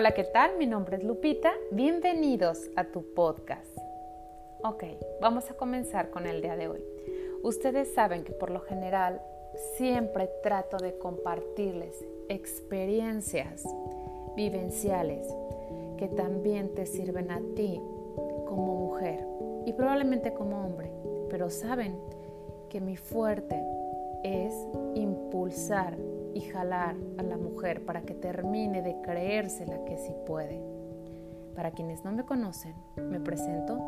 [0.00, 0.56] Hola, ¿qué tal?
[0.56, 1.52] Mi nombre es Lupita.
[1.72, 3.76] Bienvenidos a tu podcast.
[4.64, 4.84] Ok,
[5.20, 6.82] vamos a comenzar con el día de hoy.
[7.42, 9.20] Ustedes saben que por lo general
[9.76, 13.62] siempre trato de compartirles experiencias
[14.34, 15.28] vivenciales
[15.98, 17.78] que también te sirven a ti
[18.48, 19.22] como mujer
[19.66, 20.90] y probablemente como hombre.
[21.28, 22.00] Pero saben
[22.70, 23.62] que mi fuerte
[24.24, 24.54] es
[24.94, 25.98] impulsar
[26.34, 30.62] y jalar a la mujer para que termine de creérsela que sí puede.
[31.54, 33.78] Para quienes no me conocen, me presento.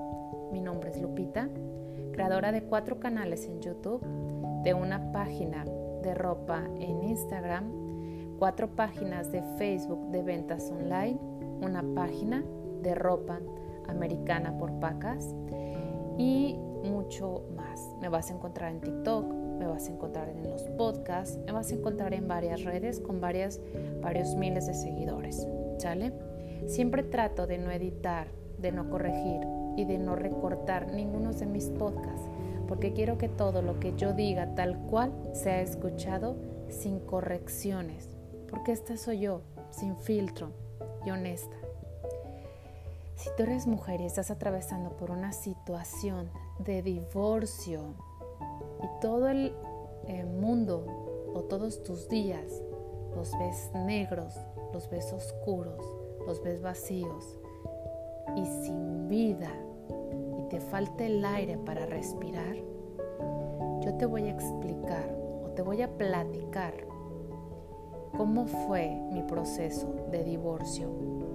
[0.52, 1.48] Mi nombre es Lupita,
[2.12, 4.02] creadora de cuatro canales en YouTube,
[4.62, 5.64] de una página
[6.02, 7.64] de ropa en Instagram,
[8.38, 11.19] cuatro páginas de Facebook de ventas online,
[11.62, 12.45] una página
[12.83, 13.41] de ropa
[13.88, 15.34] americana por pacas
[16.19, 17.95] y mucho más.
[18.00, 21.70] Me vas a encontrar en TikTok, me vas a encontrar en los podcasts, me vas
[21.70, 23.61] a encontrar en varias redes con varias,
[24.00, 25.47] varios miles de seguidores,
[25.78, 26.12] ¿sale?
[26.67, 28.27] Siempre trato de no editar,
[28.59, 29.41] de no corregir
[29.77, 32.27] y de no recortar ninguno de mis podcasts,
[32.67, 36.34] porque quiero que todo lo que yo diga tal cual sea escuchado
[36.69, 38.11] sin correcciones,
[38.51, 40.51] porque esta soy yo, sin filtro
[41.06, 41.56] y honesta.
[43.14, 47.95] Si tú eres mujer y estás atravesando por una situación de divorcio,
[48.83, 49.55] y todo el
[50.08, 50.84] eh, mundo
[51.34, 52.62] o todos tus días
[53.14, 54.34] los ves negros,
[54.72, 55.84] los ves oscuros,
[56.27, 57.39] los ves vacíos
[58.36, 59.50] y sin vida
[60.39, 62.56] y te falta el aire para respirar,
[63.80, 66.74] yo te voy a explicar o te voy a platicar
[68.17, 70.89] cómo fue mi proceso de divorcio,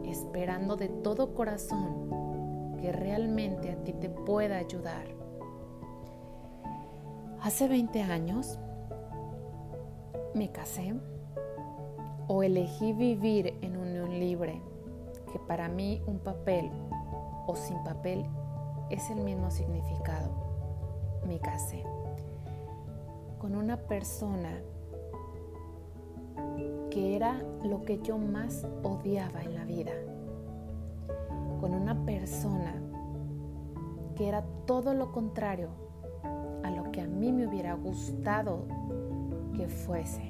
[0.06, 5.08] esperando de todo corazón que realmente a ti te pueda ayudar
[7.42, 8.58] Hace 20 años
[10.34, 10.96] me casé
[12.28, 14.60] o elegí vivir en unión libre,
[15.32, 16.72] que para mí un papel
[17.46, 18.26] o sin papel
[18.90, 20.32] es el mismo significado.
[21.28, 21.84] Me casé
[23.38, 24.60] con una persona
[26.90, 29.94] que era lo que yo más odiaba en la vida,
[31.62, 32.82] con una persona
[34.16, 35.87] que era todo lo contrario
[37.18, 38.60] mí me hubiera gustado
[39.56, 40.22] que fuese.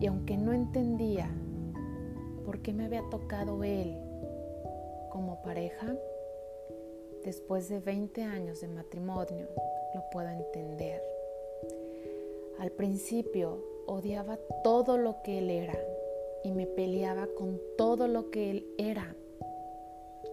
[0.00, 1.30] Y aunque no entendía
[2.44, 3.96] por qué me había tocado él
[5.10, 5.94] como pareja,
[7.24, 9.46] después de 20 años de matrimonio
[9.94, 11.00] lo puedo entender.
[12.58, 15.78] Al principio odiaba todo lo que él era
[16.42, 19.14] y me peleaba con todo lo que él era.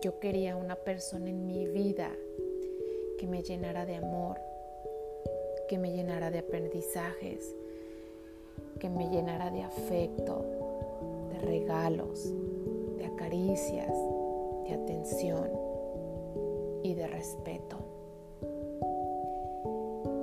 [0.01, 2.11] Yo quería una persona en mi vida
[3.17, 4.39] que me llenara de amor,
[5.67, 7.55] que me llenara de aprendizajes,
[8.79, 10.45] que me llenara de afecto,
[11.31, 12.33] de regalos,
[12.97, 13.93] de acaricias,
[14.65, 15.49] de atención
[16.83, 17.77] y de respeto.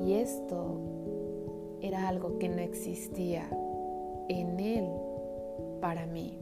[0.03, 0.81] Y esto
[1.81, 3.49] era algo que no existía
[4.29, 4.89] en él
[5.81, 6.39] para mí.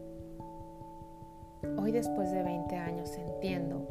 [1.80, 3.86] Hoy después de 20 años entiendo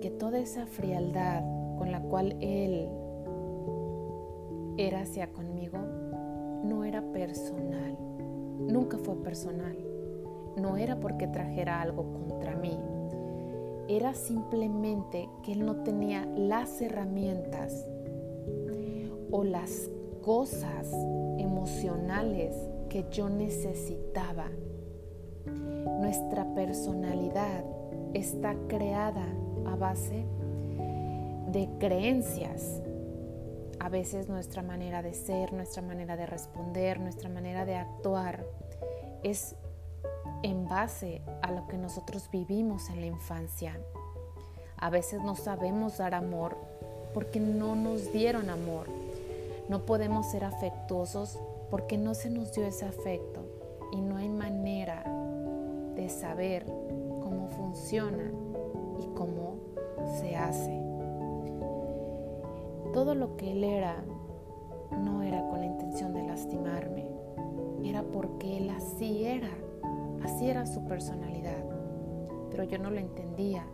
[0.00, 1.42] que toda esa frialdad
[1.78, 2.88] con la cual él
[4.78, 5.78] era hacia conmigo
[6.64, 7.96] no era personal,
[8.58, 9.76] nunca fue personal,
[10.56, 12.78] no era porque trajera algo contra mí,
[13.88, 17.86] era simplemente que él no tenía las herramientas
[19.30, 19.90] o las
[20.22, 20.92] cosas
[21.38, 22.54] emocionales
[22.88, 24.50] que yo necesitaba.
[26.00, 27.64] Nuestra personalidad
[28.12, 29.26] está creada
[29.66, 30.26] a base
[31.52, 32.82] de creencias
[33.86, 38.44] a veces nuestra manera de ser, nuestra manera de responder, nuestra manera de actuar
[39.22, 39.54] es
[40.42, 43.78] en base a lo que nosotros vivimos en la infancia.
[44.76, 46.56] A veces no sabemos dar amor
[47.14, 48.88] porque no nos dieron amor.
[49.68, 51.38] No podemos ser afectuosos
[51.70, 53.40] porque no se nos dio ese afecto
[53.92, 55.04] y no hay manera
[55.94, 58.32] de saber cómo funciona
[58.98, 59.58] y cómo
[60.18, 60.85] se hace
[62.96, 64.02] todo lo que él era
[64.90, 67.06] no era con la intención de lastimarme,
[67.84, 69.50] era porque él así era,
[70.24, 71.62] así era su personalidad.
[72.50, 73.66] Pero yo no lo entendía,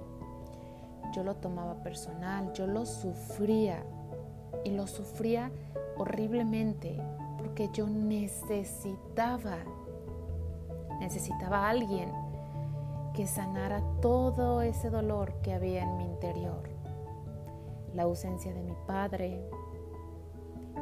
[1.15, 3.85] yo lo tomaba personal, yo lo sufría.
[4.65, 5.53] Y lo sufría
[5.99, 7.01] horriblemente
[7.39, 9.59] porque yo necesitaba,
[10.99, 12.11] necesitaba a alguien
[13.15, 16.72] que sanara todo ese dolor que había en mi interior
[17.95, 19.41] la ausencia de mi padre,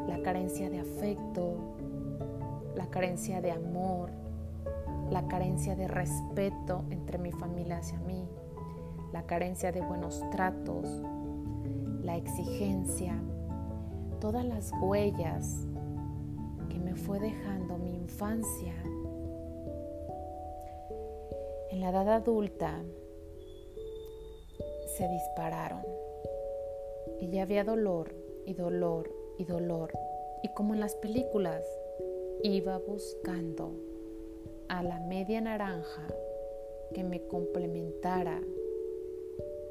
[0.06, 1.54] la carencia de afecto,
[2.76, 4.10] la carencia de amor,
[5.10, 8.28] la carencia de respeto entre mi familia hacia mí,
[9.12, 10.86] la carencia de buenos tratos,
[12.02, 13.20] la exigencia,
[14.20, 15.66] todas las huellas
[16.68, 18.74] que me fue dejando mi infancia.
[21.70, 22.82] En la edad adulta
[24.96, 25.99] se dispararon
[27.20, 28.14] y ya había dolor
[28.46, 29.92] y dolor y dolor
[30.42, 31.64] y como en las películas
[32.42, 33.72] iba buscando
[34.68, 36.06] a la media naranja
[36.94, 38.40] que me complementara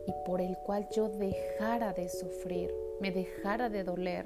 [0.05, 4.25] y por el cual yo dejara de sufrir, me dejara de doler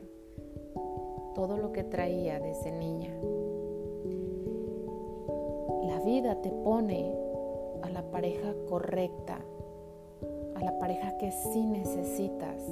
[1.36, 3.14] todo lo que traía desde niña.
[5.88, 7.14] La vida te pone
[7.82, 9.40] a la pareja correcta,
[10.56, 12.64] a la pareja que sí necesitas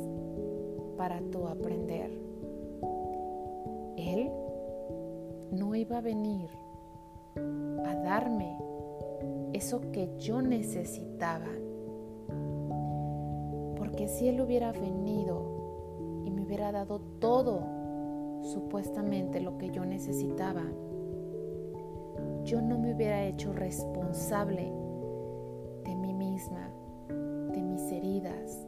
[1.01, 2.11] para tu aprender.
[3.97, 4.31] Él
[5.51, 6.47] no iba a venir
[7.83, 8.55] a darme
[9.51, 11.49] eso que yo necesitaba.
[13.77, 17.63] Porque si Él hubiera venido y me hubiera dado todo,
[18.43, 20.65] supuestamente lo que yo necesitaba,
[22.43, 24.71] yo no me hubiera hecho responsable
[25.83, 26.69] de mí misma,
[27.09, 28.67] de mis heridas.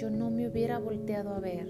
[0.00, 1.68] Yo no me hubiera volteado a ver.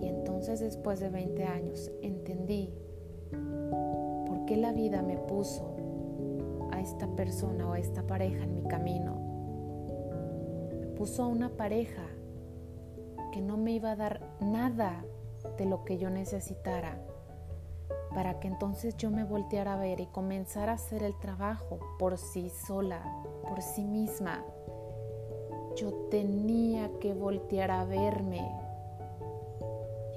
[0.00, 2.74] Y entonces después de 20 años entendí
[4.26, 5.76] por qué la vida me puso
[6.72, 9.20] a esta persona o a esta pareja en mi camino.
[10.80, 12.02] Me puso a una pareja
[13.32, 15.04] que no me iba a dar nada
[15.58, 17.00] de lo que yo necesitara
[18.12, 22.18] para que entonces yo me volteara a ver y comenzara a hacer el trabajo por
[22.18, 23.00] sí sola,
[23.48, 24.44] por sí misma.
[25.78, 28.50] Yo tenía que voltear a verme.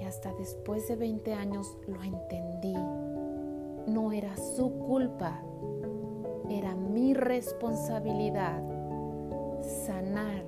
[0.00, 2.74] Y hasta después de 20 años lo entendí.
[3.86, 5.40] No era su culpa,
[6.50, 8.60] era mi responsabilidad
[9.86, 10.42] sanar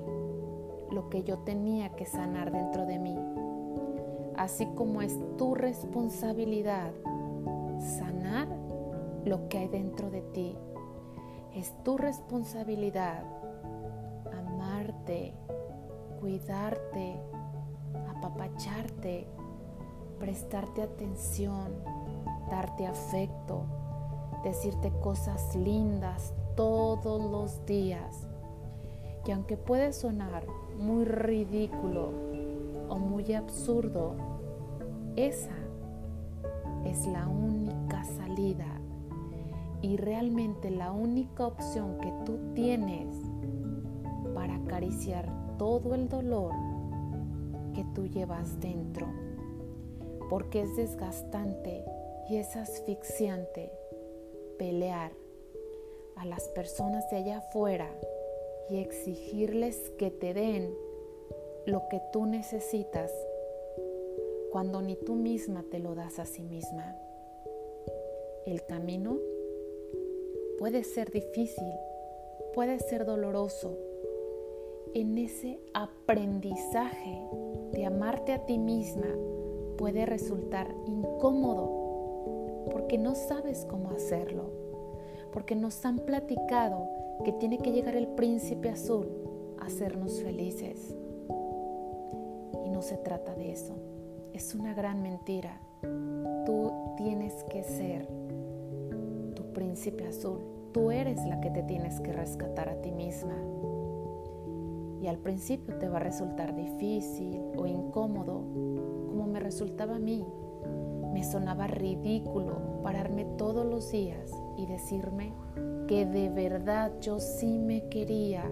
[0.90, 3.16] lo que yo tenía que sanar dentro de mí.
[4.36, 6.90] Así como es tu responsabilidad
[7.78, 8.48] sanar
[9.24, 10.56] lo que hay dentro de ti.
[11.54, 13.22] Es tu responsabilidad
[16.20, 17.20] cuidarte,
[18.16, 19.26] apapacharte,
[20.18, 21.72] prestarte atención,
[22.50, 23.64] darte afecto,
[24.42, 28.26] decirte cosas lindas todos los días.
[29.26, 30.46] Y aunque puede sonar
[30.78, 32.12] muy ridículo
[32.88, 34.14] o muy absurdo,
[35.16, 35.54] esa
[36.84, 38.66] es la única salida
[39.80, 43.14] y realmente la única opción que tú tienes
[44.44, 45.26] para acariciar
[45.56, 46.52] todo el dolor
[47.74, 49.06] que tú llevas dentro.
[50.28, 51.82] Porque es desgastante
[52.28, 53.72] y es asfixiante
[54.58, 55.12] pelear
[56.16, 57.88] a las personas de allá afuera
[58.68, 60.74] y exigirles que te den
[61.64, 63.10] lo que tú necesitas
[64.52, 66.98] cuando ni tú misma te lo das a sí misma.
[68.44, 69.16] El camino
[70.58, 71.72] puede ser difícil,
[72.52, 73.93] puede ser doloroso.
[74.94, 77.20] En ese aprendizaje
[77.72, 79.08] de amarte a ti misma
[79.76, 84.50] puede resultar incómodo porque no sabes cómo hacerlo,
[85.32, 86.88] porque nos han platicado
[87.24, 89.08] que tiene que llegar el príncipe azul
[89.60, 90.96] a hacernos felices.
[92.64, 93.74] Y no se trata de eso
[94.34, 95.60] es una gran mentira.
[96.44, 98.08] Tú tienes que ser
[99.34, 100.40] tu príncipe azul.
[100.72, 103.36] Tú eres la que te tienes que rescatar a ti misma.
[105.04, 108.40] Y al principio te va a resultar difícil o incómodo,
[109.06, 110.24] como me resultaba a mí.
[111.12, 115.34] Me sonaba ridículo pararme todos los días y decirme
[115.88, 118.50] que de verdad yo sí me quería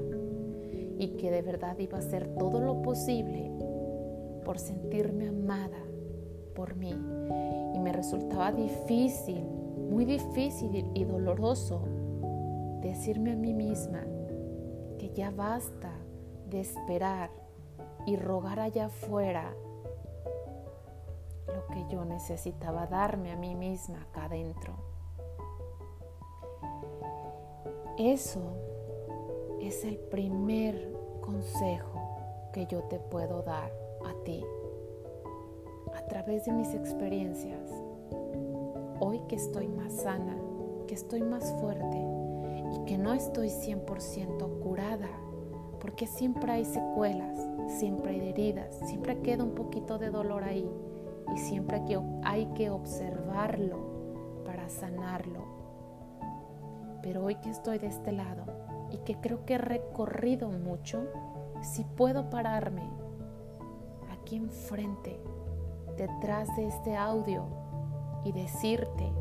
[0.99, 3.50] y que de verdad iba a hacer todo lo posible
[4.44, 5.82] por sentirme amada
[6.54, 6.94] por mí.
[7.75, 9.42] Y me resultaba difícil,
[9.90, 11.80] muy difícil y doloroso
[12.82, 14.04] decirme a mí misma
[14.99, 15.92] que ya basta
[16.52, 17.30] de esperar
[18.04, 19.54] y rogar allá afuera
[21.47, 24.75] lo que yo necesitaba darme a mí misma acá adentro.
[27.99, 28.40] Eso
[29.61, 30.92] es el primer
[31.23, 33.73] consejo que yo te puedo dar
[34.04, 34.44] a ti
[35.94, 37.71] a través de mis experiencias.
[39.00, 40.37] Hoy que estoy más sana,
[40.87, 41.99] que estoy más fuerte
[42.75, 45.09] y que no estoy 100% curada,
[45.82, 47.36] porque siempre hay secuelas,
[47.66, 50.70] siempre hay heridas, siempre queda un poquito de dolor ahí
[51.34, 51.82] y siempre
[52.22, 53.78] hay que observarlo
[54.46, 55.40] para sanarlo.
[57.02, 58.44] Pero hoy que estoy de este lado
[58.92, 61.02] y que creo que he recorrido mucho,
[61.62, 62.88] si puedo pararme
[64.12, 65.18] aquí enfrente,
[65.96, 67.42] detrás de este audio
[68.24, 69.12] y decirte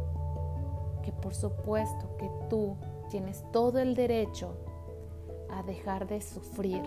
[1.02, 2.76] que por supuesto que tú
[3.10, 4.56] tienes todo el derecho
[5.52, 6.82] a dejar de sufrir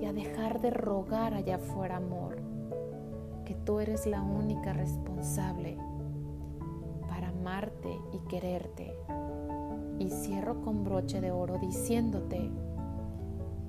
[0.00, 2.36] y a dejar de rogar allá afuera amor,
[3.44, 5.76] que tú eres la única responsable
[7.08, 8.94] para amarte y quererte.
[9.98, 12.50] Y cierro con broche de oro diciéndote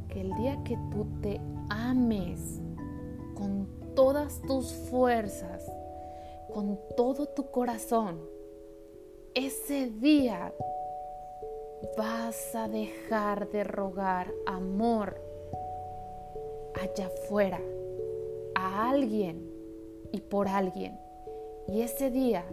[0.08, 2.62] que el día que tú te ames
[3.36, 5.70] con todas tus fuerzas,
[6.54, 8.20] con todo tu corazón,
[9.34, 10.54] ese día
[11.98, 15.16] vas a dejar de rogar amor
[16.74, 17.60] allá afuera
[18.56, 19.50] a alguien
[20.12, 20.98] y por alguien.
[21.68, 22.46] Y ese día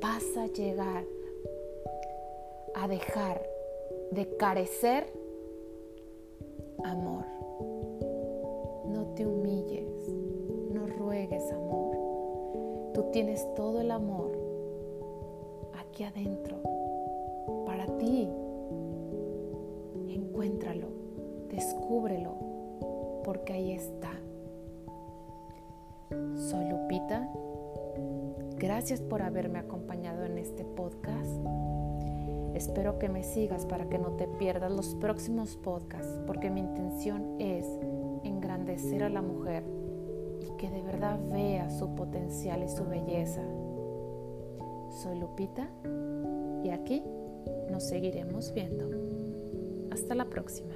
[0.00, 1.04] vas a llegar
[2.74, 3.42] a dejar
[4.10, 5.12] de carecer
[6.84, 7.24] amor.
[8.86, 10.08] No te humilles,
[10.72, 11.96] no ruegues amor.
[12.94, 14.32] Tú tienes todo el amor
[15.74, 16.77] aquí adentro
[17.96, 18.28] ti.
[20.08, 20.88] Encuéntralo,
[21.50, 22.34] descúbrelo,
[23.24, 24.10] porque ahí está.
[26.36, 27.28] Soy Lupita.
[28.56, 31.30] Gracias por haberme acompañado en este podcast.
[32.54, 37.36] Espero que me sigas para que no te pierdas los próximos podcasts, porque mi intención
[37.38, 37.66] es
[38.24, 39.62] engrandecer a la mujer
[40.40, 43.42] y que de verdad vea su potencial y su belleza.
[44.90, 45.68] Soy Lupita
[46.64, 47.04] y aquí
[47.70, 48.88] nos seguiremos viendo.
[49.90, 50.74] Hasta la próxima.